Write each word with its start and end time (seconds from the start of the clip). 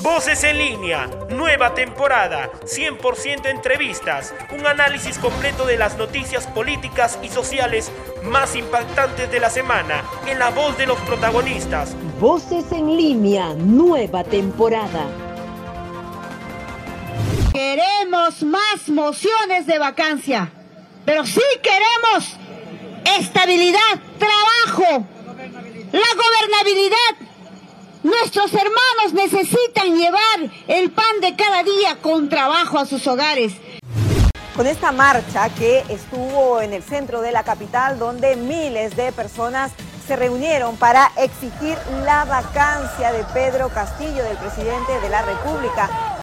Voces 0.00 0.44
en 0.44 0.58
línea, 0.58 1.10
nueva 1.28 1.74
temporada, 1.74 2.52
100% 2.62 3.46
entrevistas, 3.46 4.32
un 4.56 4.64
análisis 4.64 5.18
completo 5.18 5.66
de 5.66 5.76
las 5.76 5.96
noticias 5.96 6.46
políticas 6.46 7.18
y 7.20 7.28
sociales 7.28 7.90
más 8.22 8.54
impactantes 8.54 9.28
de 9.28 9.40
la 9.40 9.50
semana, 9.50 10.04
en 10.28 10.38
la 10.38 10.50
voz 10.50 10.78
de 10.78 10.86
los 10.86 10.98
protagonistas. 11.00 11.96
Voces 12.20 12.70
en 12.70 12.96
línea, 12.96 13.54
nueva 13.54 14.22
temporada. 14.22 15.04
Queremos 17.52 18.44
más 18.44 18.88
mociones 18.88 19.66
de 19.66 19.80
vacancia, 19.80 20.48
pero 21.04 21.26
sí 21.26 21.42
queremos 21.60 22.36
estabilidad, 23.18 23.98
trabajo, 24.16 25.04
la 25.90 26.08
gobernabilidad 26.14 27.27
Nuestros 28.04 28.52
hermanos 28.54 29.12
necesitan 29.12 29.96
llevar 29.96 30.52
el 30.68 30.90
pan 30.90 31.20
de 31.20 31.34
cada 31.34 31.64
día 31.64 31.96
con 32.00 32.28
trabajo 32.28 32.78
a 32.78 32.86
sus 32.86 33.04
hogares. 33.08 33.54
Con 34.54 34.68
esta 34.68 34.92
marcha 34.92 35.48
que 35.56 35.82
estuvo 35.88 36.60
en 36.60 36.72
el 36.72 36.82
centro 36.82 37.22
de 37.22 37.32
la 37.32 37.42
capital, 37.42 37.98
donde 37.98 38.36
miles 38.36 38.94
de 38.96 39.10
personas 39.10 39.72
se 40.06 40.14
reunieron 40.14 40.76
para 40.76 41.10
exigir 41.16 41.76
la 42.04 42.24
vacancia 42.24 43.12
de 43.12 43.24
Pedro 43.34 43.68
Castillo, 43.68 44.22
del 44.22 44.36
presidente 44.36 45.00
de 45.02 45.08
la 45.08 45.22
República. 45.22 46.18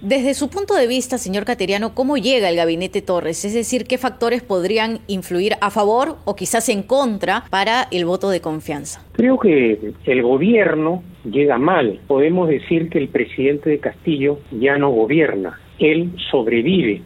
Desde 0.00 0.34
su 0.34 0.50
punto 0.50 0.74
de 0.74 0.86
vista, 0.86 1.16
señor 1.16 1.46
Cateriano, 1.46 1.94
¿cómo 1.94 2.18
llega 2.18 2.50
el 2.50 2.56
gabinete 2.56 3.00
Torres? 3.00 3.42
Es 3.46 3.54
decir, 3.54 3.86
¿qué 3.86 3.96
factores 3.96 4.42
podrían 4.42 5.00
influir 5.06 5.54
a 5.62 5.70
favor 5.70 6.18
o 6.26 6.36
quizás 6.36 6.68
en 6.68 6.82
contra 6.82 7.44
para 7.48 7.88
el 7.90 8.04
voto 8.04 8.28
de 8.28 8.42
confianza? 8.42 9.02
Creo 9.12 9.38
que 9.38 9.94
el 10.04 10.22
gobierno 10.22 11.02
llega 11.24 11.58
mal. 11.58 12.00
Podemos 12.06 12.48
decir 12.48 12.88
que 12.88 12.98
el 12.98 13.08
presidente 13.08 13.70
de 13.70 13.78
Castillo 13.78 14.38
ya 14.52 14.78
no 14.78 14.90
gobierna, 14.90 15.58
él 15.78 16.12
sobrevive. 16.30 17.02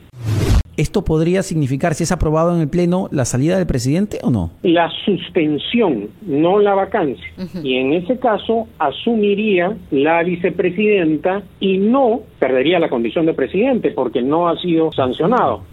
¿Esto 0.79 1.05
podría 1.05 1.43
significar, 1.43 1.95
si 1.95 2.05
es 2.05 2.13
aprobado 2.13 2.55
en 2.55 2.61
el 2.61 2.69
Pleno, 2.69 3.09
la 3.11 3.25
salida 3.25 3.57
del 3.57 3.67
presidente 3.67 4.21
o 4.23 4.31
no? 4.31 4.53
La 4.63 4.89
suspensión, 5.05 6.11
no 6.25 6.61
la 6.61 6.73
vacancia. 6.75 7.27
Y 7.65 7.79
en 7.79 7.95
ese 7.95 8.21
caso 8.21 8.69
asumiría 8.79 9.77
la 9.91 10.23
vicepresidenta 10.23 11.43
y 11.59 11.79
no 11.79 12.21
perdería 12.39 12.79
la 12.79 12.89
condición 12.89 13.27
de 13.27 13.35
presidente 13.35 13.91
porque 13.91 14.23
no 14.23 14.49
ha 14.49 14.57
sido 14.61 14.93
sancionado. 14.93 15.65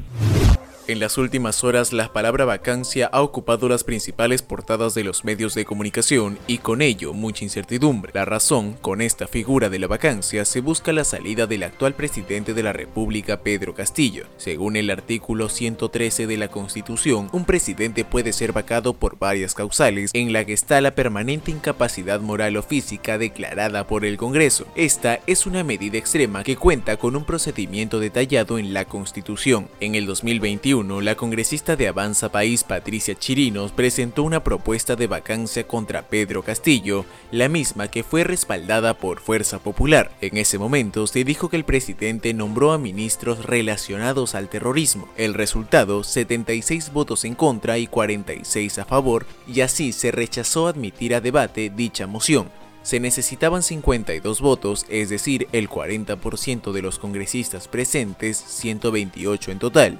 En 0.87 0.99
las 0.99 1.17
últimas 1.17 1.63
horas, 1.63 1.93
la 1.93 2.13
palabra 2.13 2.45
vacancia 2.45 3.09
ha 3.11 3.23
ocupado 3.23 3.67
las 3.67 3.83
principales 3.83 4.43
portadas 4.43 4.93
de 4.93 5.03
los 5.03 5.25
medios 5.25 5.55
de 5.55 5.65
comunicación 5.65 6.37
y 6.45 6.59
con 6.59 6.83
ello 6.83 7.11
mucha 7.11 7.43
incertidumbre. 7.43 8.11
La 8.13 8.23
razón, 8.23 8.73
con 8.81 9.01
esta 9.01 9.25
figura 9.25 9.69
de 9.69 9.79
la 9.79 9.87
vacancia, 9.87 10.45
se 10.45 10.61
busca 10.61 10.93
la 10.93 11.03
salida 11.03 11.47
del 11.47 11.63
actual 11.63 11.95
presidente 11.95 12.53
de 12.53 12.61
la 12.61 12.71
República, 12.71 13.41
Pedro 13.41 13.73
Castillo. 13.73 14.27
Según 14.37 14.75
el 14.75 14.91
artículo 14.91 15.49
113 15.49 16.27
de 16.27 16.37
la 16.37 16.49
Constitución, 16.49 17.29
un 17.31 17.45
presidente 17.45 18.05
puede 18.05 18.31
ser 18.31 18.51
vacado 18.51 18.93
por 18.93 19.17
varias 19.17 19.55
causales, 19.55 20.11
en 20.13 20.33
la 20.33 20.45
que 20.45 20.53
está 20.53 20.81
la 20.81 20.93
permanente 20.93 21.49
incapacidad 21.49 22.19
moral 22.19 22.57
o 22.57 22.61
física 22.61 23.17
declarada 23.17 23.87
por 23.87 24.05
el 24.05 24.17
Congreso. 24.17 24.67
Esta 24.75 25.19
es 25.25 25.47
una 25.47 25.63
medida 25.63 25.97
extrema 25.97 26.43
que 26.43 26.57
cuenta 26.57 26.97
con 26.97 27.15
un 27.15 27.25
procedimiento 27.25 27.99
detallado 27.99 28.59
en 28.59 28.71
la 28.71 28.85
Constitución. 28.85 29.67
En 29.79 29.95
el 29.95 30.05
2021, 30.05 30.74
la 30.83 31.15
congresista 31.15 31.77
de 31.77 31.87
Avanza 31.87 32.33
País 32.33 32.65
Patricia 32.65 33.15
Chirinos 33.15 33.71
presentó 33.71 34.23
una 34.23 34.43
propuesta 34.43 34.97
de 34.97 35.07
vacancia 35.07 35.65
contra 35.65 36.01
Pedro 36.01 36.43
Castillo, 36.43 37.05
la 37.31 37.47
misma 37.47 37.87
que 37.87 38.03
fue 38.03 38.25
respaldada 38.25 38.93
por 38.93 39.21
Fuerza 39.21 39.59
Popular. 39.59 40.11
En 40.19 40.35
ese 40.35 40.57
momento 40.57 41.07
se 41.07 41.23
dijo 41.23 41.47
que 41.47 41.55
el 41.55 41.63
presidente 41.63 42.33
nombró 42.33 42.73
a 42.73 42.77
ministros 42.77 43.45
relacionados 43.45 44.35
al 44.35 44.49
terrorismo. 44.49 45.07
El 45.15 45.33
resultado, 45.33 46.03
76 46.03 46.91
votos 46.91 47.23
en 47.23 47.35
contra 47.35 47.77
y 47.77 47.87
46 47.87 48.79
a 48.79 48.83
favor, 48.83 49.25
y 49.47 49.61
así 49.61 49.93
se 49.93 50.11
rechazó 50.11 50.67
admitir 50.67 51.15
a 51.15 51.21
debate 51.21 51.71
dicha 51.73 52.05
moción 52.05 52.51
se 52.85 52.99
necesitaban 52.99 53.63
52 53.63 54.41
votos, 54.41 54.85
es 54.89 55.09
decir, 55.09 55.47
el 55.53 55.67
40% 55.67 56.71
de 56.71 56.83
los 56.83 56.99
congresistas 56.99 57.67
presentes, 57.67 58.37
128 58.37 59.51
en 59.51 59.57
total. 59.57 59.99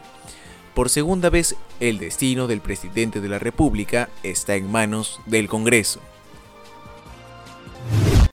Por 0.76 0.90
segunda 0.90 1.30
vez, 1.30 1.56
el 1.80 2.00
destino 2.00 2.48
del 2.48 2.60
presidente 2.60 3.22
de 3.22 3.30
la 3.30 3.40
República 3.40 4.10
está 4.24 4.56
en 4.56 4.70
manos 4.70 5.22
del 5.26 5.48
Congreso. 5.48 6.02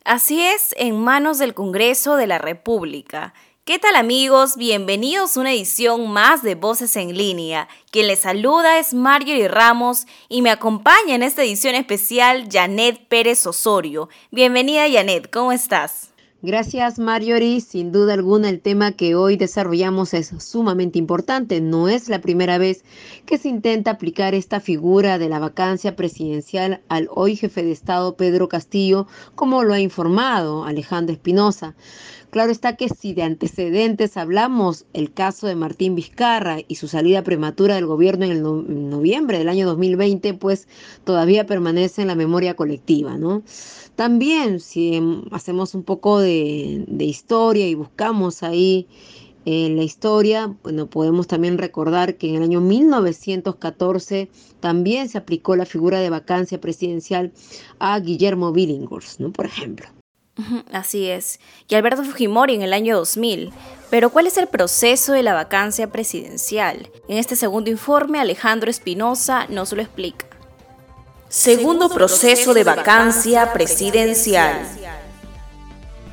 Así 0.04 0.42
es, 0.42 0.74
en 0.76 1.00
manos 1.00 1.38
del 1.38 1.54
Congreso 1.54 2.16
de 2.16 2.26
la 2.26 2.38
República. 2.38 3.32
¿Qué 3.64 3.78
tal 3.78 3.94
amigos? 3.94 4.56
Bienvenidos 4.56 5.36
a 5.36 5.40
una 5.40 5.52
edición 5.52 6.10
más 6.10 6.42
de 6.42 6.56
Voces 6.56 6.96
en 6.96 7.16
línea. 7.16 7.68
Quien 7.92 8.08
les 8.08 8.18
saluda 8.18 8.80
es 8.80 8.92
Marjorie 8.92 9.46
Ramos 9.46 10.06
y 10.28 10.42
me 10.42 10.50
acompaña 10.50 11.14
en 11.14 11.22
esta 11.22 11.44
edición 11.44 11.76
especial 11.76 12.48
Janet 12.50 13.06
Pérez 13.06 13.46
Osorio. 13.46 14.08
Bienvenida 14.32 14.90
Janet, 14.90 15.30
¿cómo 15.30 15.52
estás? 15.52 16.11
Gracias, 16.44 16.98
Marjorie. 16.98 17.60
Sin 17.60 17.92
duda 17.92 18.14
alguna, 18.14 18.48
el 18.48 18.60
tema 18.60 18.90
que 18.90 19.14
hoy 19.14 19.36
desarrollamos 19.36 20.12
es 20.12 20.32
sumamente 20.40 20.98
importante. 20.98 21.60
No 21.60 21.88
es 21.88 22.08
la 22.08 22.20
primera 22.20 22.58
vez 22.58 22.82
que 23.26 23.38
se 23.38 23.48
intenta 23.48 23.92
aplicar 23.92 24.34
esta 24.34 24.58
figura 24.58 25.18
de 25.18 25.28
la 25.28 25.38
vacancia 25.38 25.94
presidencial 25.94 26.82
al 26.88 27.08
hoy 27.12 27.36
jefe 27.36 27.62
de 27.62 27.70
Estado 27.70 28.16
Pedro 28.16 28.48
Castillo, 28.48 29.06
como 29.36 29.62
lo 29.62 29.72
ha 29.72 29.78
informado 29.78 30.64
Alejandro 30.64 31.12
Espinosa. 31.12 31.76
Claro 32.32 32.50
está 32.50 32.76
que 32.76 32.88
si 32.88 33.12
de 33.12 33.24
antecedentes 33.24 34.16
hablamos, 34.16 34.86
el 34.94 35.12
caso 35.12 35.46
de 35.46 35.54
Martín 35.54 35.94
Vizcarra 35.94 36.60
y 36.66 36.76
su 36.76 36.88
salida 36.88 37.22
prematura 37.22 37.74
del 37.74 37.84
gobierno 37.84 38.24
en 38.24 38.30
el 38.30 38.42
noviembre 38.88 39.36
del 39.36 39.50
año 39.50 39.66
2020, 39.66 40.32
pues 40.32 40.66
todavía 41.04 41.44
permanece 41.44 42.00
en 42.00 42.08
la 42.08 42.14
memoria 42.14 42.56
colectiva, 42.56 43.18
¿no? 43.18 43.42
También 43.96 44.60
si 44.60 44.98
hacemos 45.30 45.74
un 45.74 45.82
poco 45.82 46.20
de, 46.20 46.86
historia 47.00 47.68
y 47.68 47.74
buscamos 47.74 48.42
ahí 48.42 48.88
en 49.44 49.76
la 49.76 49.82
historia, 49.82 50.56
bueno, 50.62 50.88
podemos 50.88 51.26
también 51.26 51.58
recordar 51.58 52.16
que 52.16 52.30
en 52.30 52.36
el 52.36 52.44
año 52.44 52.62
1914 52.62 54.30
también 54.58 55.10
se 55.10 55.18
aplicó 55.18 55.54
la 55.54 55.66
figura 55.66 56.00
de 56.00 56.08
vacancia 56.08 56.58
presidencial 56.58 57.34
a 57.78 58.00
Guillermo 58.00 58.52
Billinghurst, 58.52 59.20
¿no? 59.20 59.30
Por 59.32 59.44
ejemplo. 59.44 59.86
Así 60.72 61.08
es. 61.08 61.40
Y 61.68 61.74
Alberto 61.74 62.04
Fujimori 62.04 62.54
en 62.54 62.62
el 62.62 62.72
año 62.72 62.96
2000. 62.96 63.52
Pero 63.90 64.10
¿cuál 64.10 64.26
es 64.26 64.38
el 64.38 64.46
proceso 64.46 65.12
de 65.12 65.22
la 65.22 65.34
vacancia 65.34 65.90
presidencial? 65.92 66.90
En 67.08 67.18
este 67.18 67.36
segundo 67.36 67.70
informe, 67.70 68.18
Alejandro 68.18 68.70
Espinosa 68.70 69.46
nos 69.48 69.72
lo 69.72 69.82
explica. 69.82 70.26
Segundo 71.28 71.88
proceso 71.88 72.54
de 72.54 72.64
vacancia 72.64 73.52
presidencial. 73.52 74.66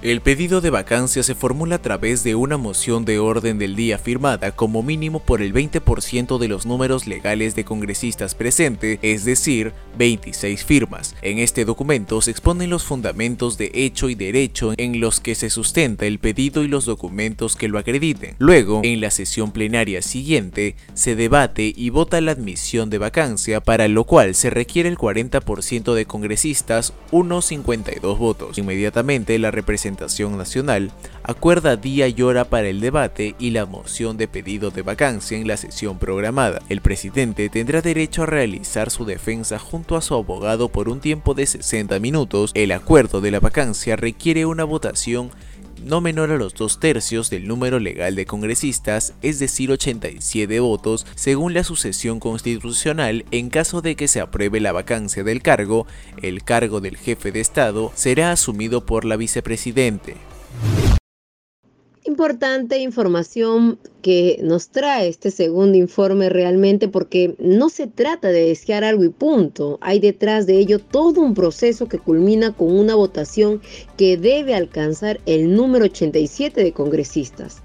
El 0.02 0.22
pedido 0.22 0.62
de 0.62 0.70
vacancia 0.70 1.24
se 1.24 1.36
formula 1.36 1.76
a 1.76 1.82
través 1.82 2.24
de 2.24 2.34
una 2.34 2.56
moción 2.56 3.04
de 3.04 3.20
orden 3.20 3.60
del 3.60 3.76
día 3.76 3.98
firmada 3.98 4.52
como 4.52 4.82
mínimo 4.82 5.20
por 5.20 5.42
el 5.42 5.54
20% 5.54 6.38
de 6.38 6.48
los 6.48 6.66
números 6.66 7.06
legales 7.06 7.54
de 7.54 7.66
congresistas 7.66 8.34
presentes, 8.34 8.98
es 9.02 9.26
decir, 9.26 9.74
26 9.98 10.64
firmas. 10.64 11.18
En 11.22 11.40
este 11.40 11.66
documento 11.66 12.22
se 12.22 12.32
exponen 12.32 12.70
los 12.70 12.86
fundamentos 12.86 13.58
de 13.58 13.72
hecho 13.74 14.08
y 14.08 14.16
derecho 14.16 14.74
en 14.78 15.02
los 15.02 15.20
que 15.20 15.36
se 15.36 15.50
sustenta 15.50 16.06
el 16.06 16.20
pedido 16.20 16.64
y 16.64 16.70
los 16.70 16.86
documentos 16.86 17.58
que 17.58 17.68
lo 17.68 17.78
acrediten. 17.78 18.36
Luego, 18.40 18.80
en 18.86 19.02
la 19.02 19.12
sesión 19.12 19.52
plenaria 19.52 20.02
siguiente, 20.02 20.78
se 20.94 21.18
debate 21.18 21.74
y 21.76 21.90
vota 21.90 22.22
la 22.22 22.32
admisión 22.32 22.90
de 22.90 23.00
vacancia, 23.00 23.59
para 23.59 23.90
lo 23.90 24.06
cual 24.06 24.34
se 24.34 24.50
requiere 24.50 24.88
el 24.88 24.98
40% 24.98 25.94
de 25.94 26.06
congresistas, 26.06 26.94
unos 27.12 27.44
52 27.48 28.18
votos. 28.18 28.58
Inmediatamente 28.58 29.38
la 29.40 29.52
representación 29.52 29.89
Nacional 29.92 30.91
acuerda 31.24 31.76
día 31.76 32.08
y 32.08 32.22
hora 32.22 32.46
para 32.46 32.68
el 32.68 32.80
debate 32.80 33.36
y 33.40 33.52
la 33.52 33.66
moción 33.66 34.18
de 34.18 34.28
pedido 34.28 34.72
de 34.72 34.82
vacancia 34.82 35.38
en 35.38 35.47
la 35.47 35.58
sesión 35.58 35.97
programada. 35.97 36.62
El 36.70 36.82
presidente 36.82 37.50
tendrá 37.50 37.82
derecho 37.82 38.24
a 38.24 38.26
realizar 38.26 38.90
su 38.90 39.06
defensa 39.06 39.59
junto 39.59 39.96
a 39.96 40.02
su 40.02 40.16
abogado 40.16 40.70
por 40.70 40.90
un 40.90 41.00
tiempo 41.00 41.34
de 41.34 41.46
60 41.46 42.00
minutos. 42.00 42.52
El 42.53 42.72
acuerdo 42.72 43.22
de 43.22 43.32
la 43.32 43.40
vacancia 43.40 43.96
requiere 43.96 44.46
una 44.46 44.64
votación 44.64 45.32
no 45.84 46.02
menor 46.02 46.31
a 46.31 46.37
los 46.37 46.53
dos 46.53 46.79
tercios 46.79 47.29
del 47.29 47.47
número 47.47 47.79
legal 47.79 48.16
de 48.16 48.26
congresistas, 48.26 49.14
es 49.22 49.40
decir 49.40 49.72
87 49.72 50.59
votos, 50.59 51.05
según 51.16 51.53
la 51.53 51.64
sucesión 51.64 52.20
constitucional, 52.20 53.26
en 53.31 53.49
caso 53.49 53.81
de 53.81 53.96
que 53.96 54.08
se 54.08 54.22
apruebe 54.22 54.59
la 54.59 54.72
vacancia 54.72 55.23
del 55.23 55.41
cargo, 55.41 55.87
el 56.22 56.43
cargo 56.43 56.81
del 56.81 56.97
jefe 56.97 57.31
de 57.31 57.40
Estado 57.40 57.91
será 57.96 58.31
asumido 58.31 58.85
por 58.85 59.05
la 59.05 59.16
vicepresidente. 59.16 60.28
Importante 62.20 62.80
información 62.80 63.80
que 64.02 64.42
nos 64.44 64.72
trae 64.72 65.08
este 65.08 65.32
segundo 65.32 65.78
informe 65.78 66.28
realmente 66.28 66.90
porque 66.90 67.34
no 67.40 67.70
se 67.70 67.88
trata 67.88 68.28
de 68.28 68.48
desear 68.48 68.84
algo 68.84 69.06
y 69.06 69.10
punto. 69.10 69.78
Hay 69.80 70.02
detrás 70.02 70.46
de 70.46 70.58
ello 70.58 70.80
todo 70.80 71.22
un 71.22 71.34
proceso 71.34 71.88
que 71.88 71.98
culmina 71.98 72.52
con 72.52 72.78
una 72.78 72.96
votación 72.96 73.62
que 73.96 74.18
debe 74.18 74.54
alcanzar 74.54 75.22
el 75.26 75.56
número 75.56 75.86
87 75.86 76.62
de 76.62 76.74
congresistas. 76.74 77.64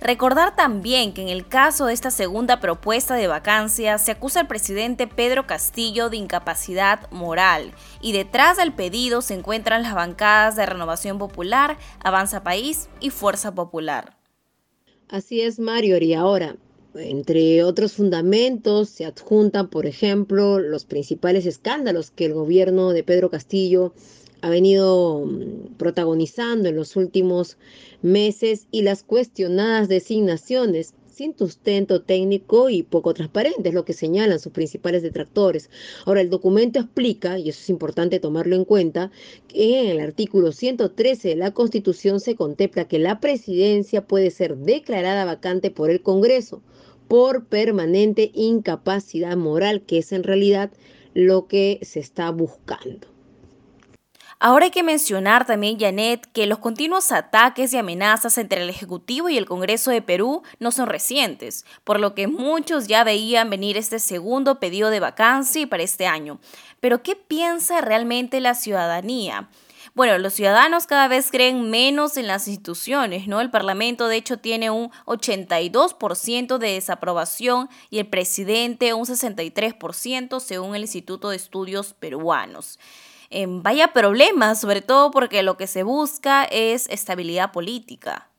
Recordar 0.00 0.56
también 0.56 1.12
que 1.12 1.22
en 1.22 1.28
el 1.28 1.46
caso 1.46 1.86
de 1.86 1.94
esta 1.94 2.10
segunda 2.10 2.60
propuesta 2.60 3.14
de 3.14 3.28
vacancia 3.28 3.98
se 3.98 4.12
acusa 4.12 4.40
al 4.40 4.48
presidente 4.48 5.06
Pedro 5.06 5.46
Castillo 5.46 6.10
de 6.10 6.16
incapacidad 6.16 7.10
moral 7.10 7.72
y 8.00 8.12
detrás 8.12 8.56
del 8.56 8.72
pedido 8.72 9.22
se 9.22 9.34
encuentran 9.34 9.82
las 9.82 9.94
bancadas 9.94 10.56
de 10.56 10.66
Renovación 10.66 11.18
Popular, 11.18 11.78
Avanza 12.02 12.42
País 12.42 12.88
y 13.00 13.10
Fuerza 13.10 13.54
Popular. 13.54 14.16
Así 15.08 15.40
es, 15.40 15.60
Mario. 15.60 15.96
Y 15.98 16.14
ahora, 16.14 16.56
entre 16.94 17.62
otros 17.62 17.92
fundamentos, 17.92 18.88
se 18.88 19.04
adjuntan, 19.04 19.68
por 19.68 19.86
ejemplo, 19.86 20.58
los 20.58 20.84
principales 20.84 21.46
escándalos 21.46 22.10
que 22.10 22.24
el 22.24 22.34
gobierno 22.34 22.90
de 22.90 23.04
Pedro 23.04 23.30
Castillo 23.30 23.92
ha 24.42 24.50
venido 24.50 25.24
mm, 25.24 25.76
protagonizando 25.76 26.68
en 26.68 26.76
los 26.76 26.96
últimos 26.96 27.56
meses 28.02 28.66
y 28.70 28.82
las 28.82 29.02
cuestionadas 29.02 29.88
designaciones 29.88 30.94
sin 31.16 31.34
sustento 31.34 32.02
técnico 32.02 32.68
y 32.68 32.82
poco 32.82 33.14
transparente, 33.14 33.70
es 33.70 33.74
lo 33.74 33.86
que 33.86 33.94
señalan 33.94 34.38
sus 34.38 34.52
principales 34.52 35.02
detractores. 35.02 35.70
Ahora, 36.04 36.20
el 36.20 36.28
documento 36.28 36.78
explica, 36.78 37.38
y 37.38 37.48
eso 37.48 37.60
es 37.60 37.70
importante 37.70 38.20
tomarlo 38.20 38.54
en 38.54 38.66
cuenta, 38.66 39.10
que 39.48 39.80
en 39.80 39.86
el 39.86 40.00
artículo 40.00 40.52
113 40.52 41.28
de 41.30 41.36
la 41.36 41.52
Constitución 41.52 42.20
se 42.20 42.34
contempla 42.34 42.86
que 42.86 42.98
la 42.98 43.18
presidencia 43.18 44.06
puede 44.06 44.30
ser 44.30 44.58
declarada 44.58 45.24
vacante 45.24 45.70
por 45.70 45.90
el 45.90 46.02
Congreso 46.02 46.60
por 47.08 47.46
permanente 47.46 48.30
incapacidad 48.34 49.38
moral, 49.38 49.82
que 49.86 49.98
es 49.98 50.12
en 50.12 50.22
realidad 50.22 50.70
lo 51.14 51.46
que 51.46 51.78
se 51.80 52.00
está 52.00 52.30
buscando. 52.30 53.15
Ahora 54.38 54.66
hay 54.66 54.70
que 54.70 54.82
mencionar 54.82 55.46
también, 55.46 55.80
Janet, 55.80 56.28
que 56.34 56.46
los 56.46 56.58
continuos 56.58 57.10
ataques 57.10 57.72
y 57.72 57.78
amenazas 57.78 58.36
entre 58.36 58.62
el 58.62 58.68
Ejecutivo 58.68 59.30
y 59.30 59.38
el 59.38 59.46
Congreso 59.46 59.90
de 59.90 60.02
Perú 60.02 60.42
no 60.58 60.72
son 60.72 60.88
recientes, 60.88 61.64
por 61.84 62.00
lo 62.00 62.14
que 62.14 62.26
muchos 62.26 62.86
ya 62.86 63.02
veían 63.02 63.48
venir 63.48 63.78
este 63.78 63.98
segundo 63.98 64.60
pedido 64.60 64.90
de 64.90 65.00
vacancia 65.00 65.66
para 65.66 65.82
este 65.82 66.06
año. 66.06 66.38
Pero 66.80 67.02
¿qué 67.02 67.16
piensa 67.16 67.80
realmente 67.80 68.42
la 68.42 68.54
ciudadanía? 68.54 69.48
Bueno, 69.94 70.18
los 70.18 70.34
ciudadanos 70.34 70.86
cada 70.86 71.08
vez 71.08 71.30
creen 71.30 71.70
menos 71.70 72.18
en 72.18 72.26
las 72.26 72.46
instituciones, 72.46 73.28
¿no? 73.28 73.40
El 73.40 73.50
Parlamento 73.50 74.06
de 74.06 74.16
hecho 74.16 74.36
tiene 74.38 74.68
un 74.68 74.90
82% 75.06 76.58
de 76.58 76.72
desaprobación 76.72 77.70
y 77.88 78.00
el 78.00 78.06
presidente 78.06 78.92
un 78.92 79.06
63% 79.06 80.40
según 80.40 80.74
el 80.74 80.82
Instituto 80.82 81.30
de 81.30 81.36
Estudios 81.36 81.94
Peruanos 81.94 82.78
vaya 83.62 83.92
problemas, 83.92 84.60
sobre 84.60 84.80
todo 84.80 85.10
porque 85.10 85.42
lo 85.42 85.56
que 85.56 85.66
se 85.66 85.82
busca 85.82 86.44
es 86.44 86.88
estabilidad 86.88 87.52
política. 87.52 88.30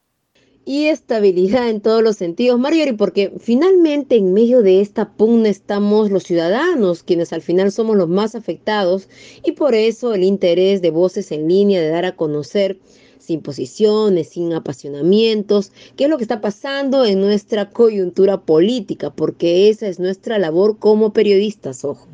Y 0.69 0.87
estabilidad 0.87 1.69
en 1.69 1.79
todos 1.79 2.03
los 2.03 2.17
sentidos, 2.17 2.59
Marjorie, 2.59 2.93
porque 2.93 3.31
finalmente 3.39 4.17
en 4.17 4.33
medio 4.33 4.61
de 4.61 4.81
esta 4.81 5.13
pugna 5.13 5.47
estamos 5.47 6.11
los 6.11 6.23
ciudadanos, 6.23 7.03
quienes 7.03 7.31
al 7.31 7.41
final 7.41 7.71
somos 7.71 7.95
los 7.95 8.09
más 8.09 8.35
afectados, 8.35 9.07
y 9.45 9.53
por 9.53 9.75
eso 9.75 10.13
el 10.13 10.25
interés 10.25 10.81
de 10.81 10.91
voces 10.91 11.31
en 11.31 11.47
línea 11.47 11.79
de 11.79 11.87
dar 11.87 12.03
a 12.03 12.17
conocer 12.17 12.81
sin 13.17 13.41
posiciones, 13.41 14.27
sin 14.27 14.51
apasionamientos, 14.51 15.71
qué 15.95 16.03
es 16.03 16.09
lo 16.09 16.17
que 16.17 16.25
está 16.25 16.41
pasando 16.41 17.05
en 17.05 17.21
nuestra 17.21 17.69
coyuntura 17.69 18.41
política, 18.41 19.09
porque 19.09 19.69
esa 19.69 19.87
es 19.87 19.99
nuestra 19.99 20.37
labor 20.37 20.79
como 20.79 21.13
periodistas, 21.13 21.85
ojo. 21.85 22.07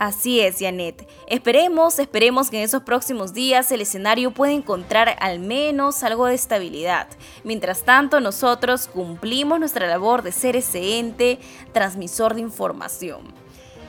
Así 0.00 0.40
es, 0.40 0.60
Janet. 0.60 1.06
Esperemos, 1.26 1.98
esperemos 1.98 2.48
que 2.48 2.56
en 2.56 2.62
esos 2.62 2.84
próximos 2.84 3.34
días 3.34 3.70
el 3.70 3.82
escenario 3.82 4.30
pueda 4.30 4.50
encontrar 4.50 5.14
al 5.20 5.40
menos 5.40 6.02
algo 6.02 6.24
de 6.24 6.34
estabilidad. 6.34 7.06
Mientras 7.44 7.82
tanto, 7.82 8.18
nosotros 8.18 8.86
cumplimos 8.86 9.60
nuestra 9.60 9.86
labor 9.86 10.22
de 10.22 10.32
ser 10.32 10.56
ese 10.56 10.98
ente 10.98 11.38
transmisor 11.74 12.34
de 12.34 12.40
información. 12.40 13.20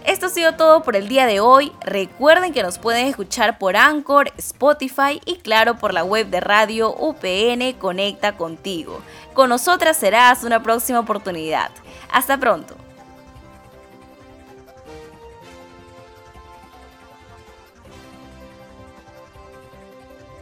Esto 0.06 0.26
ha 0.26 0.30
sido 0.30 0.56
todo 0.56 0.84
por 0.84 0.98
el 0.98 1.08
día 1.08 1.26
de 1.26 1.40
hoy. 1.40 1.72
Recuerden 1.80 2.52
que 2.52 2.62
nos 2.62 2.78
pueden 2.78 3.08
escuchar 3.08 3.58
por 3.58 3.78
Anchor, 3.78 4.34
Spotify 4.38 5.22
y 5.24 5.38
claro 5.38 5.78
por 5.78 5.94
la 5.94 6.04
web 6.04 6.28
de 6.28 6.42
radio 6.42 6.94
UPN 6.94 7.72
Conecta 7.80 8.36
contigo. 8.36 9.00
Con 9.34 9.48
nosotras 9.48 9.96
serás 9.96 10.44
una 10.44 10.62
próxima 10.62 11.00
oportunidad. 11.00 11.72
Hasta 12.12 12.38
pronto. 12.38 12.81